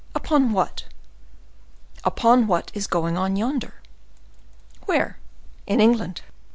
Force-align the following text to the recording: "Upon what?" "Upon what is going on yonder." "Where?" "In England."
"Upon 0.15 0.51
what?" 0.51 0.85
"Upon 2.03 2.47
what 2.47 2.71
is 2.73 2.87
going 2.87 3.19
on 3.19 3.35
yonder." 3.35 3.75
"Where?" 4.87 5.19
"In 5.67 5.79
England." 5.79 6.21